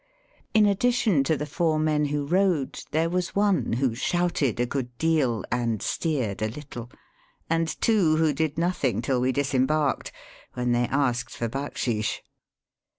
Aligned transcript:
In 0.55 0.65
addition 0.65 1.23
to 1.25 1.37
the 1.37 1.45
four 1.45 1.77
men 1.77 2.05
who 2.05 2.25
rowed 2.25 2.85
there 2.89 3.07
was 3.07 3.35
one 3.35 3.73
who 3.73 3.93
shouted 3.93 4.59
a 4.59 4.65
good 4.65 4.97
deal 4.97 5.45
and 5.51 5.79
steered 5.79 6.41
a 6.41 6.49
httle, 6.49 6.91
and 7.51 7.67
two 7.79 8.15
who 8.15 8.33
did 8.33 8.57
nothing 8.57 9.03
till 9.03 9.21
we 9.21 9.31
disembarked, 9.31 10.11
when 10.55 10.71
they 10.71 10.87
asked 10.87 11.37
for 11.37 11.47
backsheesh. 11.47 12.21